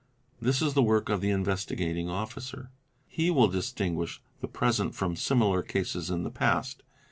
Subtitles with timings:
[0.41, 2.71] This is the work of the Investigating Officer.
[3.07, 6.81] He will distinguish the present from similar cases in the past.